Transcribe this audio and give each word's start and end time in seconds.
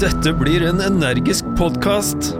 Dette 0.00 0.32
blir 0.32 0.62
en 0.62 0.80
energisk 0.80 1.44
podkast. 1.58 2.34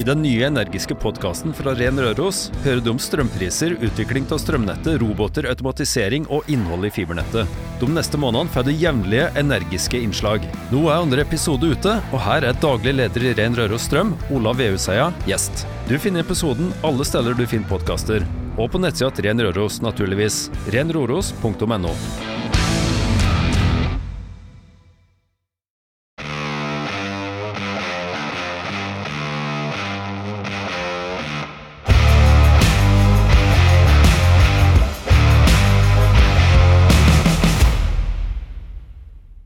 I 0.00 0.02
den 0.02 0.22
nye 0.22 0.46
energiske 0.46 0.94
podkasten 0.96 1.52
fra 1.52 1.74
Ren 1.76 2.00
Røros 2.00 2.46
hører 2.64 2.80
du 2.80 2.88
om 2.94 3.00
strømpriser, 3.00 3.76
utvikling 3.84 4.24
av 4.32 4.40
strømnettet, 4.40 4.96
roboter, 5.02 5.44
automatisering 5.52 6.24
og 6.32 6.48
innhold 6.48 6.88
i 6.88 6.92
fibernettet. 6.96 7.58
De 7.82 7.88
neste 7.92 8.16
månedene 8.16 8.52
får 8.54 8.64
du 8.64 8.72
jevnlige 8.72 9.26
energiske 9.44 10.00
innslag. 10.00 10.46
Nå 10.72 10.86
er 10.86 11.02
andre 11.02 11.26
episode 11.28 11.74
ute, 11.76 11.98
og 12.08 12.24
her 12.24 12.48
er 12.48 12.62
daglig 12.64 12.96
leder 12.96 13.28
i 13.28 13.34
Ren 13.36 13.58
Røros 13.60 13.90
Strøm, 13.90 14.14
Olav 14.32 14.56
Veuseia, 14.62 15.10
gjest. 15.28 15.66
Du 15.90 15.98
finner 16.00 16.24
episoden 16.24 16.72
alle 16.80 17.04
steder 17.04 17.36
du 17.36 17.44
finner 17.44 17.68
podkaster, 17.76 18.24
og 18.56 18.72
på 18.72 18.80
nettsida 18.80 19.12
til 19.12 19.28
Ren 19.28 19.44
Røros, 19.44 19.82
naturligvis. 19.84 20.46
renroros.no. 20.72 22.33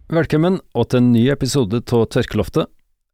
Velkommen 0.09 0.55
og 0.73 0.87
til 0.89 1.03
en 1.03 1.09
ny 1.13 1.27
episode 1.29 1.83
av 1.93 2.07
Tørkeloftet. 2.09 2.71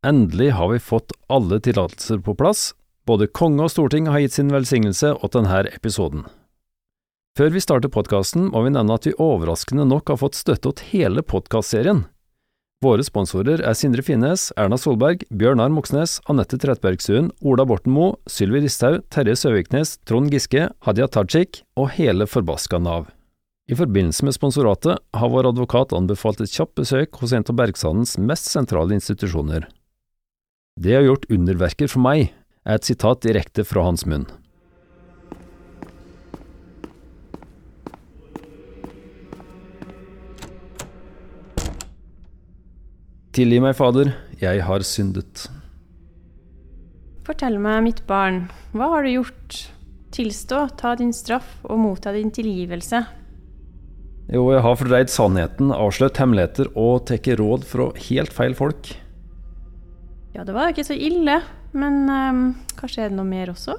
Endelig 0.06 0.52
har 0.54 0.68
vi 0.70 0.76
fått 0.78 1.10
alle 1.26 1.56
tillatelser 1.58 2.20
på 2.22 2.36
plass. 2.38 2.68
Både 3.02 3.26
konge 3.26 3.64
og 3.64 3.72
storting 3.72 4.06
har 4.06 4.22
gitt 4.22 4.36
sin 4.36 4.52
velsignelse 4.54 5.10
til 5.18 5.32
denne 5.34 5.64
episoden. 5.74 6.22
Før 7.34 7.50
vi 7.50 7.62
starter 7.64 7.90
podkasten, 7.90 8.44
må 8.54 8.62
vi 8.62 8.70
nevne 8.76 8.94
at 8.94 9.08
vi 9.08 9.14
overraskende 9.18 9.88
nok 9.90 10.12
har 10.12 10.20
fått 10.22 10.38
støtte 10.38 10.70
til 10.70 10.92
hele 10.92 11.26
podkastserien. 11.26 12.04
Våre 12.78 13.02
sponsorer 13.02 13.58
er 13.58 13.74
Sindre 13.74 14.06
Finnes, 14.06 14.52
Erna 14.54 14.78
Solberg, 14.78 15.26
Bjørnar 15.34 15.74
Moxnes, 15.74 16.20
Anette 16.30 16.60
Trettebergstuen, 16.62 17.32
Ola 17.42 17.66
Borten 17.66 17.90
Moe, 17.90 18.14
Sylvi 18.30 18.62
Listhaug, 18.68 19.02
Terje 19.10 19.34
Søviknes, 19.42 19.96
Trond 20.06 20.30
Giske, 20.30 20.70
Hadia 20.86 21.10
Tajik 21.10 21.64
og 21.74 21.90
hele 21.98 22.30
forbaska 22.30 22.78
Nav. 22.78 23.10
I 23.64 23.74
forbindelse 23.74 24.24
med 24.24 24.34
sponsoratet 24.36 24.98
har 25.16 25.30
vår 25.32 25.46
advokat 25.48 25.92
anbefalt 25.96 26.42
et 26.44 26.52
kjapt 26.52 26.74
besøk 26.76 27.16
hos 27.22 27.32
en 27.32 27.46
av 27.48 27.56
Bergsandens 27.56 28.18
mest 28.20 28.50
sentrale 28.52 28.92
institusjoner. 28.92 29.64
Det 30.76 30.92
har 30.92 31.06
gjort 31.06 31.24
underverker 31.32 31.88
for 31.88 32.04
meg, 32.04 32.34
er 32.68 32.76
et 32.76 32.84
sitat 32.84 33.24
direkte 33.24 33.64
fra 33.64 33.86
hans 33.86 34.04
munn. 34.04 34.26
Tilgi 43.34 43.64
meg, 43.64 43.72
Fader, 43.80 44.12
jeg 44.44 44.60
har 44.68 44.84
syndet. 44.84 45.48
Fortell 47.24 47.56
meg, 47.56 47.80
mitt 47.88 48.04
barn, 48.06 48.44
hva 48.76 48.92
har 48.92 49.08
du 49.08 49.14
gjort? 49.16 49.60
Tilstå, 50.14 50.66
ta 50.76 50.92
din 51.00 51.16
straff 51.16 51.56
og 51.64 51.80
motta 51.80 52.12
din 52.14 52.30
tilgivelse. 52.30 53.06
Jo, 54.32 54.46
jeg 54.54 54.62
har 54.64 54.76
fordreid 54.80 55.10
sannheten, 55.12 55.72
avslørt 55.74 56.16
hemmeligheter 56.16 56.70
og 56.80 57.04
tatt 57.10 57.26
råd 57.36 57.66
fra 57.68 57.90
helt 58.06 58.32
feil 58.32 58.54
folk. 58.56 58.94
Ja, 60.34 60.46
det 60.48 60.54
var 60.56 60.72
ikke 60.72 60.86
så 60.86 60.96
ille, 60.96 61.36
men 61.76 62.06
um, 62.08 62.46
kanskje 62.78 63.04
er 63.04 63.12
det 63.12 63.18
noe 63.18 63.28
mer 63.28 63.52
også? 63.52 63.76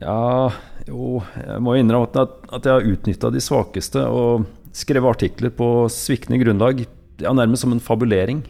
Ja, 0.00 0.52
jo, 0.86 1.18
jeg 1.34 1.58
må 1.66 1.74
innrømme 1.76 2.08
at, 2.08 2.38
at 2.54 2.68
jeg 2.68 2.76
har 2.76 2.86
utnytta 2.92 3.32
de 3.34 3.42
svakeste 3.42 4.04
og 4.06 4.46
skrevet 4.76 5.16
artikler 5.18 5.52
på 5.52 5.88
sviktende 5.92 6.38
grunnlag, 6.40 6.84
ja, 7.20 7.34
nærmest 7.34 7.66
som 7.66 7.74
en 7.74 7.82
fabulering. 7.82 8.44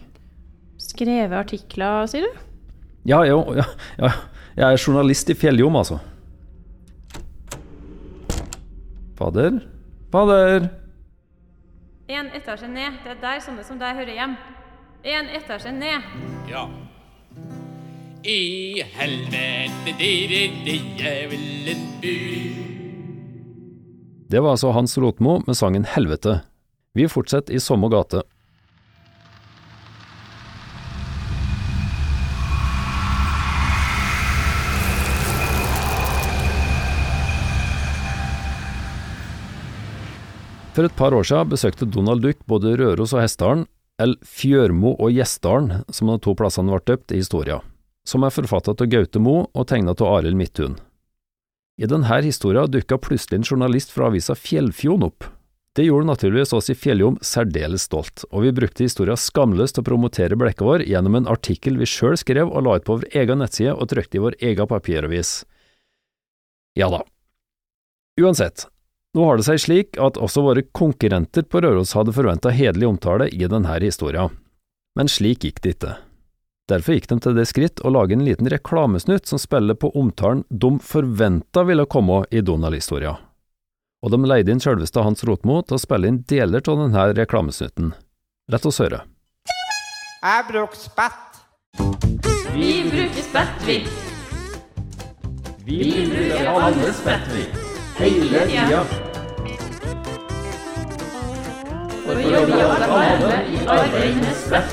Skrevet 0.81 1.35
artikler, 1.35 2.05
sier 2.13 2.29
du? 2.29 2.45
Ja, 3.09 3.25
jo, 3.25 3.41
ja, 3.57 3.65
ja. 3.99 4.13
Jeg 4.61 4.77
er 4.77 4.83
journalist 4.83 5.31
i 5.33 5.37
Fjelljom, 5.39 5.79
altså. 5.81 5.97
Fader? 9.17 9.63
Fader? 10.13 10.69
En 12.11 12.27
etasje 12.35 12.67
ned. 12.67 12.97
Det 13.05 13.13
er 13.13 13.19
der 13.23 13.43
sånne 13.45 13.63
som 13.63 13.79
deg 13.79 13.95
hører 14.01 14.17
hjem. 14.17 14.33
En 15.07 15.29
etasje 15.39 15.71
ned. 15.71 16.07
Ja. 16.51 16.65
I 18.27 18.83
helvete, 18.97 19.95
dere, 20.01 20.41
det 20.67 20.75
djevelen 20.99 21.85
by. 22.03 22.17
Det 24.31 24.43
var 24.43 24.57
altså 24.57 24.73
Hans 24.75 24.99
Rotmo 24.99 25.39
med 25.47 25.55
sangen 25.55 25.87
Helvete. 25.87 26.41
Vi 26.99 27.07
fortsetter 27.07 27.55
i 27.55 27.63
samme 27.63 27.87
gate. 27.95 28.25
For 40.81 40.89
et 40.89 40.97
par 40.97 41.13
år 41.13 41.27
siden 41.29 41.49
besøkte 41.53 41.85
Donald 41.93 42.23
Duck 42.25 42.39
både 42.49 42.71
Røros 42.81 43.11
og 43.13 43.21
Hessdalen, 43.21 43.67
eller 44.01 44.17
Fjørmo 44.25 44.95
og 44.95 45.11
Gjesdalen, 45.13 45.83
som 45.93 46.09
de 46.09 46.15
to 46.25 46.33
plassene 46.33 46.73
ble 46.73 46.81
døpt 46.89 47.13
i 47.13 47.19
historien, 47.21 47.61
som 48.09 48.25
er 48.25 48.33
forfattet 48.33 48.81
av 48.81 48.89
Gaute 48.89 49.21
Mo 49.21 49.35
og 49.53 49.67
tegnet 49.69 50.01
av 50.01 50.15
Arild 50.15 50.41
Midthun. 50.41 50.79
I 51.77 51.91
denne 51.91 52.23
historien 52.25 52.73
dukka 52.73 52.97
plutselig 52.97 53.43
en 53.43 53.45
journalist 53.51 53.93
fra 53.93 54.09
avisa 54.09 54.33
Fjellfjon 54.33 55.05
opp. 55.05 55.29
Det 55.77 55.85
gjorde 55.85 56.09
naturligvis 56.15 56.57
oss 56.57 56.73
i 56.73 56.79
Fjelljom 56.81 57.21
særdeles 57.21 57.85
stolt, 57.85 58.25
og 58.33 58.49
vi 58.49 58.57
brukte 58.63 58.89
historien 58.89 59.21
skamløst 59.21 59.77
til 59.77 59.85
å 59.85 59.91
promotere 59.93 60.41
blekket 60.41 60.65
vår 60.65 60.89
gjennom 60.89 61.21
en 61.21 61.29
artikkel 61.29 61.77
vi 61.77 61.93
sjøl 61.93 62.17
skrev 62.17 62.49
og 62.49 62.65
la 62.65 62.81
ut 62.81 62.89
på 62.89 63.03
vår 63.03 63.21
egen 63.21 63.45
nettside 63.45 63.77
og 63.77 63.93
trykte 63.93 64.17
i 64.17 64.25
vår 64.31 64.41
egen 64.41 64.73
papiravis. 64.73 65.43
Ja 66.73 66.89
da. 66.89 67.05
Uansett, 68.17 68.71
nå 69.17 69.25
har 69.27 69.41
det 69.41 69.47
seg 69.49 69.59
slik 69.63 69.99
at 69.99 70.19
også 70.21 70.45
våre 70.47 70.63
konkurrenter 70.77 71.47
på 71.51 71.63
Røros 71.65 71.97
hadde 71.99 72.15
forventa 72.15 72.53
hederlig 72.55 72.87
omtale 72.87 73.27
i 73.35 73.49
denne 73.51 73.79
historien, 73.83 74.31
men 74.99 75.11
slik 75.11 75.45
gikk 75.47 75.63
det 75.65 75.75
ikke. 75.77 75.97
Derfor 76.71 76.95
gikk 76.95 77.09
de 77.11 77.17
til 77.19 77.35
det 77.35 77.49
skritt 77.51 77.83
å 77.83 77.91
lage 77.91 78.15
en 78.15 78.23
liten 78.23 78.47
reklamesnutt 78.51 79.27
som 79.27 79.41
spiller 79.43 79.75
på 79.75 79.91
omtalen 79.99 80.45
de 80.51 80.77
forventa 80.79 81.65
ville 81.67 81.89
komme 81.91 82.23
i 82.31 82.43
Donald-historia, 82.47 83.17
og 84.05 84.15
de 84.15 84.21
leide 84.23 84.55
inn 84.55 84.63
sjølveste 84.63 85.03
Hans 85.03 85.27
Rotmo 85.27 85.59
til 85.67 85.79
å 85.79 85.83
spille 85.83 86.07
inn 86.07 86.23
deler 86.31 86.63
av 86.63 86.85
denne 86.85 87.09
reklamesnutten. 87.19 87.91
Lett 88.51 88.67
oss 88.67 88.79
høre. 88.83 89.03
Jeg 90.21 90.47
bruker 90.51 90.79
spett. 90.79 91.43
Vi 92.55 92.71
bruker 92.91 93.27
spett, 93.27 93.67
vi. 93.67 93.81
Vi 95.67 96.07
bruker 96.13 96.53
alle 96.55 96.95
spett, 96.95 97.27
vi. 97.35 97.70
Hele 98.01 98.45
tida. 98.49 98.79
For 102.01 102.17
å 102.17 102.23
jobbe 102.33 102.61
alle 102.65 103.41
i 103.45 103.59
arbeid 103.69 104.15
med 104.23 104.39
spett. 104.41 104.71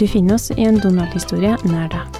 Du 0.00 0.06
finner 0.08 0.38
oss 0.38 0.48
i 0.54 0.64
en 0.64 0.78
Donald-historie 0.80 1.52
nær 1.68 1.90
deg. 1.92 2.16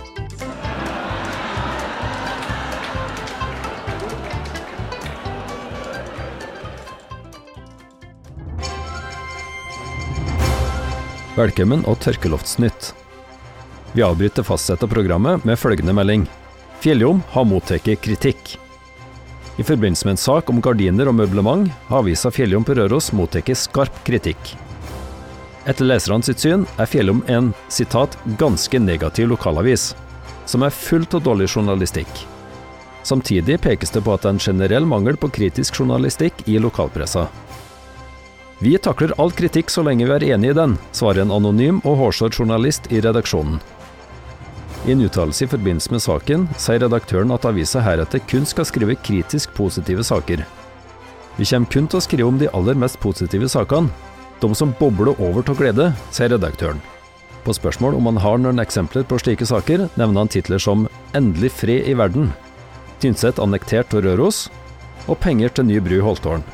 Velkommen 11.37 11.89
og 11.89 11.97
Tørkeloftsnytt. 12.05 12.93
Vi 13.97 14.05
avbryter 14.05 14.45
fastsettet 14.45 14.93
programmet 14.93 15.49
med 15.49 15.57
følgende 15.57 15.97
melding. 15.97 16.29
Fjelljom 16.85 17.25
har 17.33 17.49
mottatt 17.49 17.89
kritikk. 18.05 18.59
I 19.57 19.65
forbindelse 19.65 20.07
med 20.07 20.11
en 20.11 20.21
sak 20.21 20.51
om 20.53 20.61
gardiner 20.61 21.09
og 21.09 21.17
møblement 21.17 21.71
har 21.89 22.03
avisa 22.03 22.29
Fjelljom 22.29 22.65
på 22.67 22.75
Røros 22.77 23.09
mottatt 23.17 23.49
skarp 23.57 24.03
kritikk. 24.05 24.53
Etter 25.67 25.89
leserne 25.89 26.23
sitt 26.23 26.43
syn 26.45 26.67
er 26.77 26.87
Fjelljom 26.87 27.23
en 27.27 27.55
sitat, 27.69 28.17
'ganske 28.37 28.79
negativ 28.79 29.29
lokalavis', 29.29 29.95
som 30.45 30.63
er 30.63 30.71
fullt 30.71 31.15
av 31.15 31.23
dårlig 31.23 31.49
journalistikk. 31.49 32.27
Samtidig 33.03 33.61
pekes 33.61 33.91
det 33.91 34.05
på 34.05 34.13
at 34.13 34.23
det 34.23 34.29
er 34.29 34.35
en 34.35 34.39
generell 34.39 34.87
mangel 34.87 35.17
på 35.17 35.31
kritisk 35.31 35.81
journalistikk 35.81 36.35
i 36.47 36.59
lokalpressa. 36.59 37.29
Vi 38.59 38.79
takler 38.79 39.13
all 39.19 39.31
kritikk 39.31 39.71
så 39.71 39.83
lenge 39.83 40.07
vi 40.07 40.13
er 40.13 40.35
enig 40.35 40.51
i 40.51 40.59
den, 40.59 40.79
svarer 40.93 41.23
en 41.23 41.31
anonym 41.31 41.81
og 41.85 41.97
hårsår 41.97 42.31
journalist 42.31 42.93
i 42.93 43.01
redaksjonen. 43.01 43.61
I 44.87 44.93
en 44.93 45.01
uttalelse 45.03 45.45
i 45.45 45.51
forbindelse 45.51 45.91
med 45.91 46.03
saken 46.05 46.45
sier 46.63 46.79
redaktøren 46.85 47.33
at 47.35 47.47
avisa 47.49 47.81
heretter 47.83 48.23
kun 48.31 48.45
skal 48.47 48.69
skrive 48.69 48.95
kritisk 49.03 49.51
positive 49.57 50.05
saker. 50.07 50.45
Vi 51.37 51.47
kommer 51.51 51.73
kun 51.73 51.89
til 51.91 51.99
å 51.99 52.05
skrive 52.05 52.29
om 52.31 52.39
de 52.39 52.51
aller 52.55 52.79
mest 52.79 53.01
positive 53.03 53.49
sakene, 53.51 53.91
de 54.41 54.51
som 54.55 54.75
bobler 54.79 55.19
over 55.19 55.43
av 55.43 55.59
glede, 55.59 55.89
sier 56.15 56.31
redaktøren. 56.31 56.79
På 57.43 57.55
spørsmål 57.55 57.97
om 57.99 58.07
han 58.13 58.21
har 58.23 58.39
noen 58.39 58.63
eksempler 58.63 59.03
på 59.07 59.19
slike 59.19 59.47
saker, 59.47 59.89
nevner 59.99 60.23
han 60.23 60.31
titler 60.31 60.63
som 60.63 60.87
Endelig 61.19 61.51
fred 61.59 61.91
i 61.91 61.95
verden, 61.99 62.31
Tynset 63.03 63.41
annektert 63.43 63.93
av 63.93 64.07
Røros 64.07 64.47
og 65.07 65.19
Penger 65.21 65.51
til 65.53 65.67
ny 65.69 65.81
bru 65.85 65.99
Holtålen. 66.05 66.45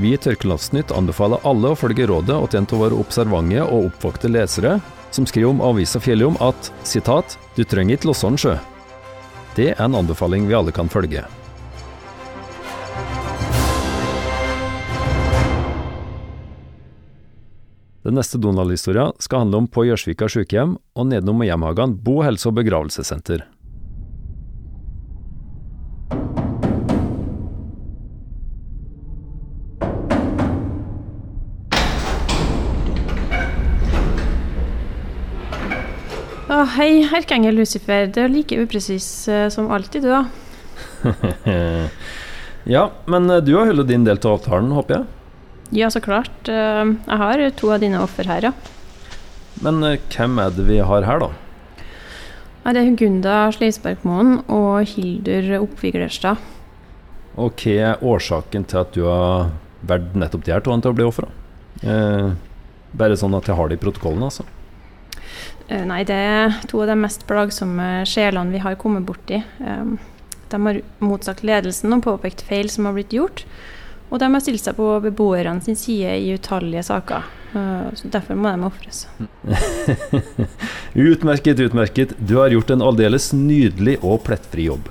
Vi 0.00 0.14
i 0.16 0.18
Tørkelandsnytt 0.18 0.90
anbefaler 0.96 1.44
alle 1.46 1.70
å 1.70 1.78
følge 1.78 2.08
rådet 2.08 2.34
og 2.34 2.56
en 2.56 2.66
av 2.66 2.80
våre 2.82 2.98
observante 2.98 3.60
og 3.66 3.90
oppvokte 3.90 4.32
lesere, 4.32 4.78
som 5.10 5.26
skriver 5.26 5.50
om 5.50 5.60
avisa 5.60 6.00
Fjelljom 6.00 6.36
at 6.40 6.72
citat, 6.84 7.38
'du 7.56 7.64
trenger 7.64 7.96
ikke 7.96 8.08
losse 8.08 8.26
den 8.26 8.38
sjø'. 8.38 8.58
Det 9.56 9.74
er 9.74 9.84
en 9.84 9.94
anbefaling 9.94 10.48
vi 10.48 10.54
alle 10.54 10.72
kan 10.72 10.88
følge. 10.88 11.24
Den 18.02 18.16
neste 18.16 18.38
Donald-historia 18.38 19.12
skal 19.18 19.44
handle 19.44 19.58
om 19.58 19.66
på 19.68 19.84
Gjørsvika 19.84 20.28
sykehjem 20.28 20.78
og 20.96 21.06
nedenom 21.06 21.42
hjemhagene 21.44 21.98
bo-, 22.00 22.22
helse- 22.24 22.48
og 22.48 22.56
begravelsessenter. 22.56 23.44
Hei, 36.80 37.02
erkeengel 37.12 37.58
Lucifer. 37.60 38.08
Du 38.08 38.22
er 38.22 38.32
like 38.32 38.56
upresis 38.56 39.06
eh, 39.28 39.48
som 39.52 39.68
alltid, 39.72 40.06
du, 40.06 40.08
da. 40.08 40.24
ja, 42.76 42.86
men 43.10 43.28
eh, 43.30 43.42
du 43.44 43.52
har 43.58 43.68
holdt 43.68 43.90
din 43.90 44.06
del 44.06 44.20
av 44.22 44.38
avtalen, 44.38 44.72
håper 44.72 44.96
jeg? 44.96 45.08
Ja, 45.82 45.90
så 45.92 46.00
klart. 46.00 46.48
Eh, 46.48 46.84
Jeg 46.88 47.20
har 47.22 47.44
to 47.58 47.72
av 47.74 47.82
dine 47.84 48.00
offer 48.00 48.28
her, 48.30 48.48
ja. 48.48 48.52
Men 49.60 49.82
hvem 49.84 50.38
er 50.40 50.54
det 50.56 50.64
vi 50.70 50.78
har 50.80 51.04
her, 51.04 51.20
da? 51.20 51.30
Ja, 52.64 52.72
Det 52.72 52.80
er 52.84 52.96
Gunda 52.96 53.36
Sleisbergmoen 53.52 54.38
og 54.48 54.88
Hildur 54.88 55.58
Oppviglerstad. 55.60 56.40
Og 57.40 57.60
hva 57.60 57.74
er 57.90 58.04
årsaken 58.04 58.64
til 58.68 58.80
at 58.80 58.96
du 58.96 59.04
har 59.04 59.52
valgt 59.88 60.16
nettopp 60.16 60.44
de 60.46 60.52
her 60.54 60.64
to 60.64 60.72
til 60.80 60.92
å 60.92 60.96
bli 60.96 61.08
ofra? 61.08 61.28
Eh, 61.84 62.32
bare 62.96 63.20
sånn 63.20 63.36
at 63.36 63.48
jeg 63.48 63.56
har 63.56 63.68
det 63.68 63.76
i 63.76 63.84
protokollen, 63.84 64.24
altså. 64.28 64.48
Eh, 65.70 65.84
Nei, 65.86 66.02
det 66.04 66.16
er 66.18 66.56
to 66.70 66.82
av 66.82 66.90
de 66.90 66.98
mest 66.98 67.26
plagsomme 67.30 68.02
sjelene 68.10 68.50
vi 68.54 68.62
har 68.62 68.78
kommet 68.80 69.06
borti. 69.06 69.42
De 70.50 70.58
har 70.66 70.80
motsagt 70.98 71.44
ledelsen 71.46 71.94
og 71.94 72.02
påpekt 72.02 72.42
feil 72.42 72.70
som 72.72 72.88
har 72.88 72.96
blitt 72.96 73.14
gjort. 73.14 73.44
Og 74.10 74.18
de 74.18 74.26
har 74.26 74.42
stilt 74.42 74.64
seg 74.64 74.74
på 74.74 74.86
beboerne 75.04 75.62
sin 75.62 75.76
side 75.78 76.16
i 76.18 76.32
utallige 76.34 76.82
saker. 76.88 77.28
Eh, 77.54 77.90
Så 77.94 78.10
derfor 78.10 78.34
må 78.34 78.50
de 78.50 78.66
ofres. 78.66 79.04
Utmerket, 81.10 81.60
utmerket. 81.60 82.16
Du 82.18 82.36
har 82.40 82.50
gjort 82.50 82.70
en 82.74 82.82
aldeles 82.82 83.30
nydelig 83.32 84.00
og 84.02 84.24
plettfri 84.26 84.66
jobb. 84.66 84.90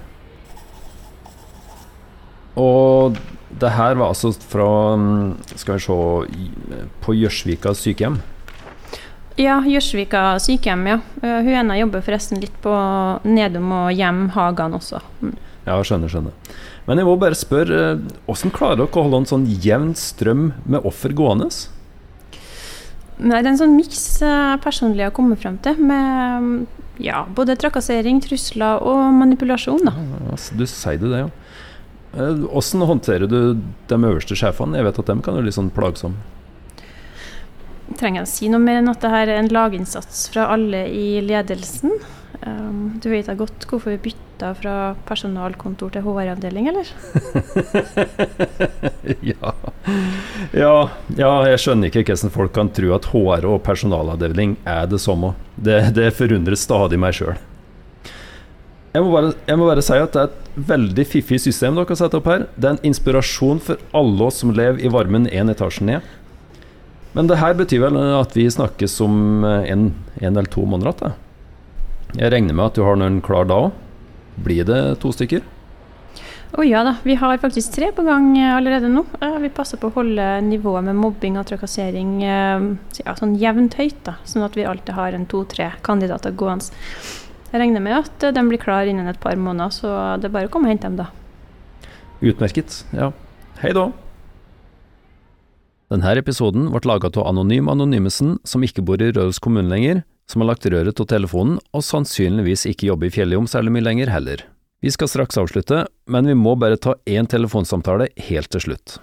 Og 2.60 3.20
det 3.60 3.72
her 3.76 3.96
var 4.00 4.12
altså 4.12 4.32
fra 4.36 4.96
mm, 5.00 5.30
Skal 5.56 5.78
vi 5.78 5.84
se 5.86 5.96
På 7.04 7.16
Gjørsvika 7.16 7.72
sykehjem. 7.76 8.20
Ja, 9.40 9.62
Gjørsvika 9.64 10.34
sykehjem, 10.44 10.82
ja. 10.90 10.98
Eh, 11.24 11.38
Hun 11.46 11.54
ene 11.62 11.78
jobber 11.80 12.04
forresten 12.04 12.42
litt 12.44 12.56
på 12.64 12.74
Nedom 13.24 13.72
og 13.72 13.94
Hjem 13.96 14.26
Hagan 14.36 14.76
også. 14.76 15.00
Mm. 15.24 15.38
Ja, 15.64 15.78
skjønner, 15.86 16.12
skjønner. 16.12 16.58
Men 16.90 17.00
jeg 17.00 17.08
må 17.08 17.14
bare 17.22 17.38
spørre, 17.38 18.00
hvordan 18.26 18.52
klarer 18.56 18.82
dere 18.82 18.90
å 18.90 19.04
holde 19.06 19.22
en 19.22 19.30
sånn 19.30 19.46
jevn 19.64 19.94
strøm 19.96 20.50
med 20.66 20.88
offer 20.88 21.14
gående? 21.16 21.48
Nei, 23.20 23.40
det 23.40 23.46
er 23.46 23.52
en 23.54 23.62
sånn 23.62 23.78
miks 23.78 24.02
eh, 24.26 24.56
personlig 24.64 25.06
har 25.08 25.16
kommet 25.16 25.40
frem 25.40 25.60
til, 25.64 25.80
med 25.88 26.44
mm, 26.44 26.58
ja, 27.06 27.22
både 27.36 27.56
trakassering, 27.60 28.20
trusler 28.24 28.84
og 28.84 29.06
manipulasjon, 29.22 29.86
da. 29.88 29.94
Altså, 30.34 30.58
du 30.60 30.66
sier 30.68 31.00
det, 31.00 31.14
det, 31.14 31.22
ja. 31.24 31.32
Hvordan 32.18 32.88
håndterer 32.90 33.30
du 33.30 33.40
de 33.88 33.98
øverste 34.02 34.36
sjefene? 34.36 34.80
Jeg 34.80 34.88
vet 34.88 35.00
at 35.00 35.12
de 35.12 35.18
kan 35.24 35.38
være 35.38 35.48
litt 35.48 35.56
sånn 35.56 35.72
plagsomme. 35.72 36.39
Trenger 38.00 38.22
jeg 38.22 38.28
å 38.28 38.32
si 38.32 38.48
noe 38.52 38.64
mer 38.64 38.80
enn 38.80 38.92
at 38.92 39.02
det 39.04 39.12
her 39.12 39.28
er 39.28 39.42
en 39.42 39.52
laginnsats 39.52 40.30
fra 40.32 40.48
alle 40.54 40.86
i 40.88 41.20
ledelsen? 41.26 41.98
Um, 42.40 43.00
du 43.04 43.10
vet 43.12 43.28
da 43.28 43.34
godt 43.36 43.66
hvorfor 43.68 43.92
vi 43.92 43.98
bytta 44.08 44.54
fra 44.56 44.76
personalkontor 45.10 45.92
til 45.92 46.06
HR-avdeling, 46.06 46.70
eller? 46.72 46.88
ja. 49.34 49.52
ja. 50.56 50.76
Ja, 51.20 51.34
jeg 51.52 51.60
skjønner 51.60 51.92
ikke 51.92 52.06
hvordan 52.08 52.32
folk 52.32 52.56
kan 52.56 52.72
tro 52.72 52.94
at 52.96 53.10
HR 53.12 53.50
og 53.50 53.60
personalavdeling 53.68 54.56
er 54.64 54.88
det 54.88 55.02
samme. 55.04 55.34
Det, 55.60 55.82
det 55.98 56.14
forundrer 56.16 56.56
stadig 56.60 57.02
meg 57.02 57.20
sjøl. 57.20 57.36
Jeg, 58.90 59.04
jeg 59.46 59.60
må 59.60 59.68
bare 59.68 59.84
si 59.86 60.00
at 60.00 60.16
det 60.16 60.22
er 60.24 60.32
et 60.32 60.64
veldig 60.70 61.06
fiffig 61.06 61.38
system 61.44 61.76
dere 61.78 61.92
har 61.92 62.00
satt 62.00 62.16
opp 62.18 62.32
her. 62.32 62.48
Det 62.56 62.70
er 62.70 62.78
en 62.78 62.88
inspirasjon 62.90 63.60
for 63.62 63.84
alle 63.96 64.32
oss 64.32 64.40
som 64.42 64.56
lever 64.56 64.80
i 64.82 64.90
varmen 64.92 65.28
én 65.28 65.52
etasje 65.52 65.86
ned. 65.86 66.08
Men 67.20 67.28
det 67.28 67.36
her 67.42 67.52
betyr 67.52 67.82
vel 67.84 67.98
at 68.16 68.32
vi 68.32 68.46
snakkes 68.48 68.94
om 69.04 69.44
en, 69.44 69.90
en 70.24 70.30
eller 70.30 70.48
to 70.48 70.62
måneder 70.64 70.96
igjen? 70.96 71.18
Jeg 72.16 72.32
regner 72.32 72.56
med 72.56 72.70
at 72.70 72.78
du 72.80 72.86
har 72.88 72.96
noen 72.96 73.18
klar 73.20 73.44
da 73.50 73.58
òg? 73.66 73.74
Blir 74.40 74.64
det 74.64 74.78
to 75.04 75.12
stykker? 75.12 75.44
Å 76.56 76.64
ja 76.64 76.86
da, 76.88 76.94
vi 77.04 77.18
har 77.20 77.42
faktisk 77.44 77.76
tre 77.76 77.92
på 77.92 78.06
gang 78.08 78.32
eh, 78.40 78.54
allerede 78.56 78.88
nå. 78.88 79.04
Eh, 79.20 79.36
Vi 79.44 79.52
passer 79.52 79.78
på 79.78 79.92
å 79.92 79.96
holde 80.00 80.30
nivået 80.48 80.88
med 80.88 80.96
mobbing 80.96 81.36
og 81.38 81.46
trakassering 81.52 82.16
eh, 82.24 82.66
ja, 83.04 83.18
sånn 83.20 83.36
jevnt 83.38 83.76
høyt, 83.76 84.00
da, 84.08 84.16
sånn 84.24 84.48
at 84.48 84.56
vi 84.56 84.66
alltid 84.72 84.96
har 84.96 85.14
en 85.20 85.28
to-tre 85.28 85.74
kandidater 85.84 86.32
gående. 86.40 86.72
Jeg 87.52 87.62
regner 87.66 87.84
med 87.84 88.00
at 88.00 88.30
eh, 88.30 88.32
de 88.40 88.48
blir 88.48 88.64
klar 88.64 88.88
innen 88.88 89.12
et 89.12 89.20
par 89.20 89.36
måneder, 89.36 89.76
så 89.76 89.92
det 90.24 90.32
er 90.32 90.38
bare 90.40 90.48
å 90.48 90.56
komme 90.56 90.72
og 90.72 90.78
hente 90.78 90.88
dem, 90.88 90.98
da. 91.04 91.12
Utmerket. 92.24 92.86
Ja. 92.96 93.12
Hei 93.60 93.76
da. 93.76 93.90
Denne 95.90 96.12
episoden 96.22 96.68
ble 96.70 96.86
laget 96.86 97.16
av 97.18 97.26
Anonym 97.32 97.66
Anonymesen, 97.72 98.36
som 98.46 98.62
ikke 98.62 98.84
bor 98.86 99.02
i 99.02 99.08
Røros 99.10 99.40
kommune 99.42 99.72
lenger, 99.72 100.04
som 100.30 100.44
har 100.44 100.52
lagt 100.52 100.68
røret 100.70 100.94
til 100.94 101.08
telefonen, 101.10 101.58
og 101.74 101.82
sannsynligvis 101.82 102.68
ikke 102.70 102.92
jobber 102.92 103.10
i 103.10 103.16
Fjelljom 103.16 103.50
særlig 103.50 103.74
mye 103.74 103.88
lenger 103.88 104.14
heller. 104.14 104.46
Vi 104.86 104.94
skal 104.94 105.10
straks 105.10 105.42
avslutte, 105.42 105.88
men 106.06 106.30
vi 106.30 106.38
må 106.38 106.54
bare 106.62 106.78
ta 106.78 106.94
én 107.10 107.26
telefonsamtale 107.26 108.12
helt 108.30 108.54
til 108.54 108.68
slutt. 108.70 109.00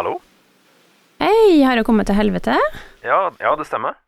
Hallo? 0.00 0.16
Hei, 1.20 1.60
har 1.60 1.76
jeg 1.76 1.84
kommet 1.84 2.08
til 2.08 2.16
helvete? 2.16 2.56
Ja, 3.04 3.26
ja, 3.36 3.52
det 3.60 3.68
stemmer. 3.68 4.00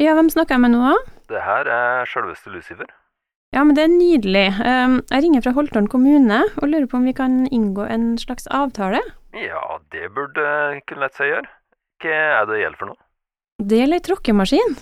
Ja, 0.00 0.14
hvem 0.16 0.26
snakker 0.32 0.56
jeg 0.56 0.64
med 0.64 0.74
nå? 0.74 0.94
Det 1.30 1.40
her 1.44 1.68
er 1.70 2.08
sjølveste 2.10 2.50
Lucifer. 2.50 2.88
Ja, 3.54 3.62
men 3.62 3.76
det 3.76 3.84
er 3.84 3.92
nydelig. 3.92 4.46
Um, 4.58 4.96
Jeg 5.12 5.22
ringer 5.22 5.44
fra 5.44 5.52
Holtålen 5.54 5.86
kommune 5.90 6.40
og 6.58 6.66
lurer 6.66 6.88
på 6.90 6.98
om 6.98 7.04
vi 7.06 7.14
kan 7.14 7.44
inngå 7.54 7.86
en 7.86 8.16
slags 8.18 8.48
avtale. 8.50 8.98
Ja, 9.38 9.78
det 9.94 10.08
burde 10.16 10.80
kunne 10.88 11.06
lett 11.06 11.14
seg 11.14 11.30
gjøre. 11.30 11.46
Hva 12.02 12.16
er 12.40 12.48
det 12.50 12.58
gjelder 12.64 12.80
for 12.80 12.90
noe? 12.90 13.00
Det 13.62 13.78
gjelder 13.78 14.00
ei 14.00 14.06
tråkkemaskin. 14.08 14.74